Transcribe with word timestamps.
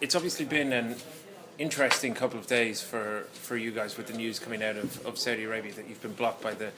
it's 0.00 0.14
obviously 0.14 0.44
been 0.44 0.72
an 0.72 0.96
interesting 1.58 2.14
couple 2.14 2.38
of 2.38 2.46
days 2.46 2.80
for, 2.80 3.26
for 3.32 3.56
you 3.56 3.70
guys 3.70 3.96
with 3.96 4.06
the 4.06 4.14
news 4.14 4.38
coming 4.38 4.62
out 4.62 4.76
of, 4.76 5.04
of 5.06 5.18
Saudi 5.18 5.44
Arabia 5.44 5.72
that 5.72 5.88
you've 5.88 6.00
been 6.00 6.14
blocked 6.14 6.42
by 6.42 6.54
the 6.54 6.70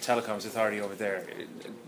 telecoms 0.00 0.44
authority 0.44 0.80
over 0.80 0.94
there. 0.94 1.24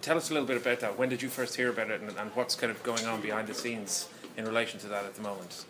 Tell 0.01 0.17
us 0.17 0.31
a 0.31 0.33
little 0.33 0.47
bit 0.47 0.57
about 0.57 0.81
that. 0.81 0.97
When 0.99 1.09
did 1.09 1.23
you 1.23 1.29
first 1.29 1.57
hear 1.57 1.71
about 1.71 1.91
it, 1.91 2.01
and, 2.01 2.17
and 2.17 2.31
what's 2.35 2.55
kind 2.55 2.71
of 2.71 2.83
going 2.83 3.05
on 3.05 3.21
behind 3.21 3.49
the 3.49 3.55
scenes 3.55 4.09
in 4.37 4.45
relation 4.45 4.79
to 4.81 4.89
that 4.89 5.05
at 5.05 5.15
the 5.17 5.23
moment? 5.23 5.65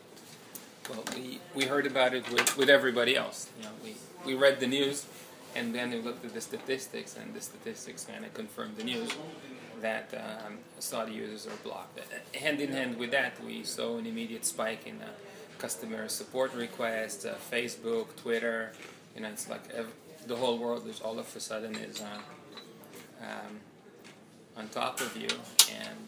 Well, 0.90 1.02
we, 1.14 1.40
we 1.54 1.64
heard 1.64 1.86
about 1.86 2.14
it 2.14 2.30
with, 2.30 2.56
with 2.56 2.68
everybody 2.68 3.16
else. 3.16 3.48
You 3.58 3.64
know, 3.64 3.72
we, 3.82 3.96
we 4.24 4.34
read 4.34 4.60
the 4.60 4.66
news, 4.66 5.06
and 5.56 5.74
then 5.74 5.90
we 5.90 6.00
looked 6.00 6.24
at 6.24 6.34
the 6.34 6.40
statistics, 6.40 7.16
and 7.16 7.34
the 7.34 7.40
statistics 7.40 8.04
kind 8.04 8.24
of 8.24 8.34
confirmed 8.34 8.76
the 8.76 8.84
news 8.84 9.10
that 9.80 10.12
um, 10.46 10.58
Saudi 10.78 11.12
users 11.12 11.46
are 11.46 11.56
blocked. 11.62 12.00
Hand 12.34 12.60
in 12.60 12.72
hand 12.72 12.96
with 12.96 13.10
that, 13.10 13.42
we 13.44 13.62
saw 13.64 13.98
an 13.98 14.06
immediate 14.06 14.44
spike 14.44 14.86
in 14.86 15.00
uh, 15.02 15.06
customer 15.58 16.08
support 16.08 16.54
requests, 16.54 17.24
uh, 17.24 17.36
Facebook, 17.50 18.14
Twitter. 18.16 18.72
You 19.14 19.22
know, 19.22 19.28
it's 19.28 19.48
like 19.48 19.62
every, 19.74 19.92
the 20.26 20.36
whole 20.36 20.58
world 20.58 20.86
is 20.86 21.00
all 21.00 21.18
of 21.18 21.34
a 21.34 21.40
sudden 21.40 21.74
is 21.76 22.02
uh, 22.02 22.18
um, 23.22 23.60
on 24.56 24.68
top 24.68 25.00
of 25.00 25.16
you, 25.16 25.28
and 25.80 25.98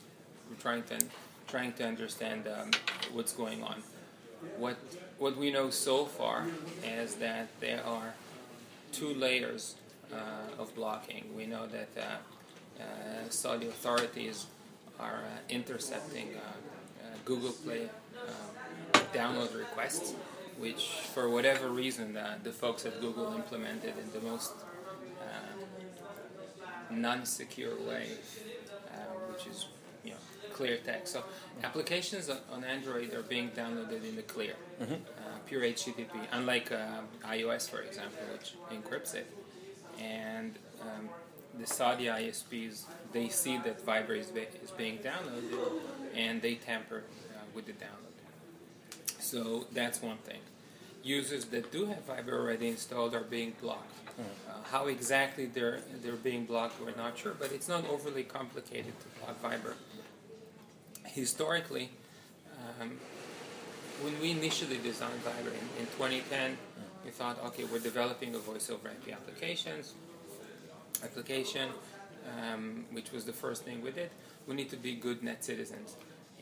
we're 0.48 0.56
trying 0.61 0.83
to 0.84 0.98
trying 1.47 1.73
to 1.73 1.84
understand 1.84 2.47
um, 2.47 2.70
what's 3.12 3.33
going 3.33 3.62
on. 3.62 3.83
What 4.56 4.77
what 5.19 5.37
we 5.37 5.50
know 5.50 5.70
so 5.70 6.05
far 6.05 6.47
is 6.84 7.14
that 7.16 7.48
there 7.61 7.84
are 7.84 8.14
two 8.92 9.14
layers 9.14 9.77
uh, 10.12 10.61
of 10.62 10.75
blocking. 10.75 11.25
We 11.37 11.47
know 11.47 11.66
that 11.66 11.89
uh, 11.97 12.16
Saudi 13.30 13.68
authorities 13.68 14.46
are 14.98 15.23
uh, 15.24 15.38
intercepting 15.48 16.28
uh, 16.36 17.06
Google 17.24 17.50
Play 17.50 17.88
download 19.12 19.56
requests, 19.56 20.14
which 20.59 20.88
for 21.14 21.28
whatever 21.28 21.69
reason 21.69 22.19
the 22.42 22.52
folks 22.52 22.84
at 22.86 23.00
Google 23.00 23.33
implemented 23.34 23.94
in 23.98 24.11
the 24.12 24.27
most 24.27 24.53
non-secure 26.91 27.77
way, 27.86 28.08
which 29.31 29.47
is 29.47 29.66
you 30.05 30.10
know, 30.10 30.16
clear 30.53 30.78
text. 30.78 31.12
So 31.12 31.22
applications 31.62 32.31
on 32.53 32.64
Android 32.64 33.12
are 33.14 33.22
being 33.22 33.50
downloaded 33.50 34.08
in 34.08 34.16
the 34.16 34.22
clear, 34.22 34.55
mm-hmm. 34.81 34.94
uh, 34.94 34.97
pure 35.47 35.62
HTTP, 35.62 36.08
unlike 36.33 36.72
uh, 36.72 37.00
iOS, 37.27 37.69
for 37.69 37.81
example, 37.81 38.19
which 38.33 38.55
encrypts 38.72 39.14
it. 39.14 39.31
And 40.00 40.55
um, 40.81 41.08
the 41.59 41.67
Saudi 41.67 42.06
ISPs, 42.06 42.84
they 43.12 43.28
see 43.28 43.59
that 43.59 43.84
Viber 43.84 44.17
is, 44.17 44.27
be- 44.27 44.47
is 44.62 44.70
being 44.70 44.98
downloaded 44.98 45.81
and 46.15 46.42
they 46.42 46.55
tamper 46.55 47.05
uh, 47.34 47.41
with 47.55 47.67
the 47.67 47.73
download. 47.73 48.09
So 49.19 49.67
that's 49.73 50.00
one 50.00 50.19
thing. 50.19 50.41
Users 51.03 51.47
that 51.47 51.70
do 51.70 51.87
have 51.87 52.06
Viber 52.06 52.33
already 52.33 52.69
installed 52.69 53.15
are 53.15 53.20
being 53.20 53.55
blocked. 53.61 53.95
Mm. 54.19 54.25
Uh, 54.48 54.53
how 54.70 54.87
exactly 54.87 55.47
they're 55.47 55.81
they're 56.03 56.17
being 56.17 56.45
blocked, 56.45 56.81
we're 56.81 56.95
not 56.97 57.17
sure, 57.17 57.34
but 57.39 57.53
it's 57.53 57.69
not 57.69 57.89
overly 57.89 58.25
complicated 58.25 58.93
to 59.00 59.06
block 59.20 59.43
Viber. 59.43 59.75
Historically, 61.05 61.91
um, 62.81 62.98
when 64.03 64.20
we 64.20 64.33
initially 64.33 64.78
designed 64.78 65.22
Viber 65.25 65.53
in, 65.53 65.83
in 65.83 65.87
2010, 65.97 66.53
mm. 66.53 66.56
we 67.05 67.11
thought, 67.11 67.43
okay, 67.47 67.65
we're 67.65 67.78
developing 67.78 68.34
a 68.34 68.39
voice 68.39 68.70
over 68.70 68.89
IP 68.89 69.12
applications 69.12 69.95
application, 71.02 71.70
um, 72.36 72.84
which 72.92 73.12
was 73.12 73.24
the 73.24 73.32
first 73.32 73.64
thing 73.64 73.82
we 73.82 73.91
did, 73.91 74.10
we 74.46 74.54
need 74.54 74.70
to 74.70 74.77
be 74.77 74.94
good 74.94 75.22
net 75.22 75.44
citizens. 75.44 75.96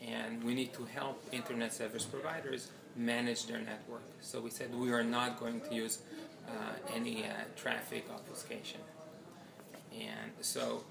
And 0.05 0.43
we 0.43 0.53
need 0.53 0.73
to 0.73 0.85
help 0.85 1.23
internet 1.31 1.73
service 1.73 2.05
providers 2.05 2.69
manage 2.95 3.47
their 3.47 3.59
network. 3.59 4.03
So 4.21 4.41
we 4.41 4.49
said 4.49 4.73
we 4.75 4.91
are 4.91 5.03
not 5.03 5.39
going 5.39 5.61
to 5.61 5.73
use 5.73 5.99
uh, 6.47 6.51
any 6.95 7.23
uh, 7.23 7.29
traffic 7.55 8.05
obfuscation. 8.13 8.81
And 9.93 10.31
so 10.41 10.83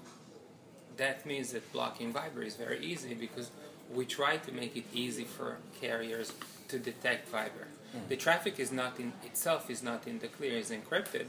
that 0.97 1.25
means 1.25 1.51
that 1.51 1.71
blocking 1.71 2.13
Viber 2.13 2.45
is 2.45 2.55
very 2.55 2.83
easy 2.83 3.13
because 3.13 3.51
we 3.93 4.05
try 4.05 4.37
to 4.37 4.51
make 4.51 4.75
it 4.75 4.85
easy 4.93 5.23
for 5.23 5.57
carriers 5.79 6.33
to 6.67 6.79
detect 6.79 7.31
Viber. 7.31 7.67
Mm-hmm. 7.95 8.09
The 8.09 8.17
traffic 8.17 8.59
is 8.59 8.71
not 8.71 8.99
in 8.99 9.13
itself 9.23 9.69
is 9.69 9.81
not 9.81 10.07
in 10.07 10.19
the 10.19 10.27
clear, 10.27 10.57
is 10.57 10.71
encrypted, 10.71 11.27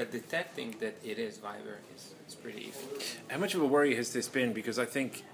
but 0.00 0.10
detecting 0.10 0.74
that 0.80 0.96
it 1.04 1.18
is 1.18 1.36
Viber 1.36 1.76
is, 1.94 2.14
is 2.26 2.34
pretty 2.34 2.68
easy. 2.68 3.14
How 3.28 3.36
much 3.36 3.54
of 3.54 3.60
a 3.60 3.66
worry 3.66 3.94
has 3.96 4.14
this 4.14 4.28
been? 4.28 4.54
Because 4.54 4.78
I 4.78 4.86
think 4.86 5.24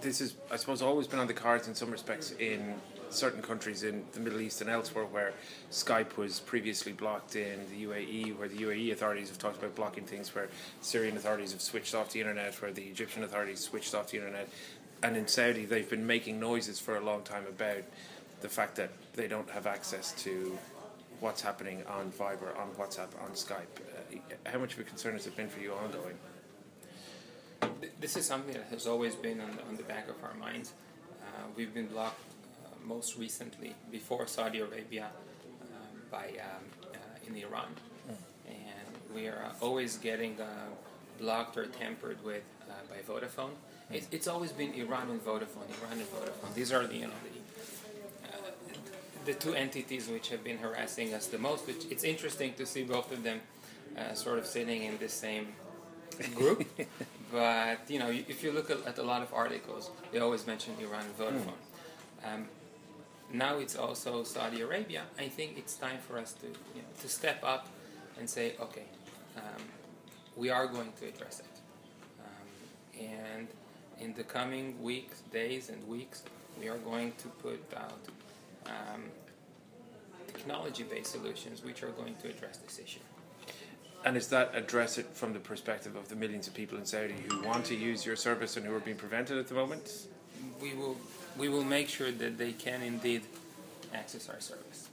this 0.00 0.22
is, 0.22 0.34
I 0.50 0.56
suppose, 0.56 0.80
always 0.80 1.06
been 1.06 1.18
on 1.18 1.26
the 1.26 1.34
cards 1.34 1.68
in 1.68 1.74
some 1.74 1.90
respects 1.90 2.32
in 2.38 2.72
certain 3.10 3.42
countries 3.42 3.82
in 3.82 4.02
the 4.12 4.20
Middle 4.20 4.40
East 4.40 4.62
and 4.62 4.70
elsewhere 4.70 5.04
where 5.04 5.34
Skype 5.70 6.16
was 6.16 6.40
previously 6.40 6.92
blocked 6.92 7.36
in 7.36 7.60
the 7.68 7.84
UAE, 7.84 8.38
where 8.38 8.48
the 8.48 8.56
UAE 8.56 8.92
authorities 8.92 9.28
have 9.28 9.36
talked 9.36 9.58
about 9.58 9.74
blocking 9.74 10.04
things, 10.04 10.34
where 10.34 10.48
Syrian 10.80 11.14
authorities 11.18 11.52
have 11.52 11.60
switched 11.60 11.94
off 11.94 12.12
the 12.12 12.20
internet, 12.20 12.54
where 12.62 12.72
the 12.72 12.84
Egyptian 12.84 13.24
authorities 13.24 13.60
switched 13.60 13.94
off 13.94 14.10
the 14.10 14.16
internet. 14.16 14.48
And 15.02 15.18
in 15.18 15.28
Saudi, 15.28 15.66
they've 15.66 15.90
been 15.90 16.06
making 16.06 16.40
noises 16.40 16.80
for 16.80 16.96
a 16.96 17.00
long 17.00 17.20
time 17.24 17.44
about 17.46 17.82
the 18.40 18.48
fact 18.48 18.76
that 18.76 18.88
they 19.12 19.28
don't 19.28 19.50
have 19.50 19.66
access 19.66 20.12
to 20.22 20.58
what's 21.20 21.42
happening 21.42 21.82
on 21.86 22.10
Viber, 22.12 22.58
on 22.58 22.70
WhatsApp, 22.78 23.08
on 23.22 23.30
Skype. 23.30 23.80
Uh, 23.80 24.50
how 24.50 24.58
much 24.58 24.74
of 24.74 24.80
a 24.80 24.84
concern 24.84 25.12
has 25.14 25.26
it 25.26 25.36
been 25.36 25.48
for 25.48 25.60
you 25.60 25.72
ongoing? 25.72 26.16
This 28.00 28.16
is 28.16 28.26
something 28.26 28.54
that 28.54 28.66
has 28.70 28.86
always 28.86 29.14
been 29.14 29.40
on 29.40 29.56
the, 29.56 29.62
on 29.64 29.76
the 29.76 29.82
back 29.84 30.08
of 30.08 30.16
our 30.22 30.34
minds. 30.34 30.72
Uh, 31.22 31.26
we've 31.56 31.72
been 31.72 31.86
blocked 31.86 32.20
uh, 32.64 32.68
most 32.84 33.16
recently 33.16 33.74
before 33.90 34.26
Saudi 34.26 34.60
Arabia 34.60 35.08
um, 35.62 36.02
by 36.10 36.26
um, 36.26 36.64
uh, 36.92 37.26
in 37.26 37.36
Iran, 37.36 37.68
mm. 38.08 38.14
and 38.46 39.14
we 39.14 39.26
are 39.26 39.52
always 39.60 39.96
getting 39.96 40.40
uh, 40.40 40.46
blocked 41.18 41.56
or 41.56 41.66
tampered 41.66 42.22
with 42.24 42.42
uh, 42.68 42.72
by 42.90 43.00
Vodafone. 43.12 43.50
Mm. 43.50 43.96
It's, 43.96 44.08
it's 44.10 44.28
always 44.28 44.52
been 44.52 44.72
Iran 44.74 45.10
and 45.10 45.24
Vodafone, 45.24 45.68
Iran 45.80 45.98
and 45.98 46.10
Vodafone. 46.12 46.54
These 46.54 46.72
are 46.72 46.86
the 46.86 46.94
you 46.94 47.06
know 47.06 47.12
the 47.22 47.34
the 49.24 49.34
two 49.34 49.54
entities 49.54 50.08
which 50.08 50.28
have 50.28 50.44
been 50.44 50.58
harassing 50.58 51.14
us 51.14 51.26
the 51.26 51.38
most. 51.38 51.66
Which 51.66 51.84
it's 51.90 52.04
interesting 52.04 52.54
to 52.54 52.66
see 52.66 52.84
both 52.84 53.12
of 53.12 53.22
them 53.22 53.40
uh, 53.96 54.14
sort 54.14 54.38
of 54.38 54.46
sitting 54.46 54.82
in 54.82 54.98
the 54.98 55.08
same 55.08 55.48
group. 56.34 56.66
but 57.32 57.78
you 57.88 57.98
know, 57.98 58.10
if 58.10 58.42
you 58.42 58.52
look 58.52 58.70
at, 58.70 58.98
a 58.98 59.02
lot 59.02 59.22
of 59.22 59.32
articles, 59.32 59.90
they 60.12 60.18
always 60.18 60.46
mention 60.46 60.74
Iran 60.80 61.04
and 61.04 61.18
Vodafone. 61.18 61.60
Mm. 62.24 62.34
Um, 62.34 62.48
now 63.32 63.58
it's 63.58 63.76
also 63.76 64.22
Saudi 64.22 64.60
Arabia. 64.60 65.02
I 65.18 65.28
think 65.28 65.58
it's 65.58 65.74
time 65.74 65.98
for 65.98 66.18
us 66.18 66.32
to 66.34 66.46
you 66.46 66.82
know, 66.82 66.88
to 67.00 67.08
step 67.08 67.42
up 67.42 67.68
and 68.18 68.28
say, 68.28 68.54
okay, 68.60 68.84
um, 69.36 69.62
we 70.36 70.50
are 70.50 70.66
going 70.66 70.92
to 71.00 71.08
address 71.08 71.40
it. 71.40 71.46
Um, 72.24 73.06
and 73.06 73.48
in 74.00 74.14
the 74.14 74.22
coming 74.24 74.80
weeks, 74.82 75.22
days, 75.32 75.68
and 75.68 75.86
weeks, 75.88 76.22
we 76.60 76.68
are 76.68 76.78
going 76.78 77.12
to 77.18 77.28
put 77.28 77.60
out 77.76 77.98
um, 78.66 79.02
technology-based 80.26 81.10
solutions 81.10 81.64
which 81.64 81.82
are 81.82 81.90
going 81.90 82.14
to 82.22 82.28
address 82.28 82.58
this 82.58 82.78
issue. 82.78 83.00
And 84.04 84.16
is 84.16 84.28
that 84.28 84.54
address 84.54 84.98
it 84.98 85.06
from 85.14 85.32
the 85.32 85.38
perspective 85.38 85.96
of 85.96 86.08
the 86.08 86.16
millions 86.16 86.46
of 86.46 86.52
people 86.54 86.76
in 86.76 86.84
Saudi 86.84 87.14
who 87.26 87.42
want 87.42 87.64
to 87.66 87.74
use 87.74 88.04
your 88.04 88.16
service 88.16 88.56
and 88.56 88.66
who 88.66 88.74
are 88.74 88.80
being 88.80 88.98
prevented 88.98 89.38
at 89.38 89.48
the 89.48 89.54
moment? 89.54 90.08
We 90.60 90.74
will 90.74 90.96
we 91.38 91.48
will 91.48 91.64
make 91.64 91.88
sure 91.88 92.12
that 92.12 92.36
they 92.36 92.52
can 92.52 92.82
indeed 92.82 93.22
access 93.94 94.28
our 94.28 94.40
service. 94.40 94.88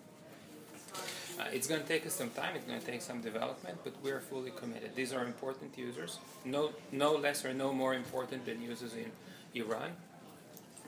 Uh, 1.39 1.43
it's 1.51 1.67
going 1.67 1.81
to 1.81 1.87
take 1.87 2.05
us 2.05 2.13
some 2.13 2.29
time. 2.29 2.55
It's 2.55 2.65
going 2.65 2.79
to 2.79 2.85
take 2.85 3.01
some 3.01 3.21
development, 3.21 3.79
but 3.83 3.93
we 4.03 4.11
are 4.11 4.19
fully 4.19 4.51
committed. 4.51 4.95
These 4.95 5.11
are 5.11 5.25
important 5.25 5.77
users, 5.77 6.19
no 6.45 6.71
no 6.91 7.13
less 7.13 7.43
or 7.43 7.53
no 7.53 7.73
more 7.73 7.93
important 7.95 8.45
than 8.45 8.61
users 8.61 8.93
in 8.93 9.11
Iran 9.55 9.91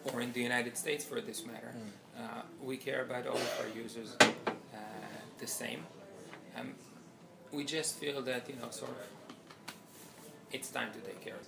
or 0.05 0.21
in 0.21 0.31
the 0.33 0.41
United 0.41 0.77
States, 0.77 1.03
for 1.03 1.19
this 1.21 1.45
matter. 1.45 1.73
Mm. 1.75 2.02
Uh, 2.17 2.41
we 2.61 2.77
care 2.77 3.01
about 3.01 3.27
all 3.27 3.35
of 3.35 3.59
our 3.61 3.75
users 3.75 4.15
uh, 4.21 4.29
the 5.39 5.47
same. 5.47 5.83
Um, 6.57 6.73
we 7.51 7.63
just 7.63 7.95
feel 7.97 8.21
that 8.21 8.47
you 8.49 8.55
know, 8.55 8.69
sort 8.69 8.91
of, 8.91 8.97
it's 10.51 10.69
time 10.69 10.91
to 10.93 10.99
take 10.99 11.21
care 11.23 11.35
of. 11.35 11.41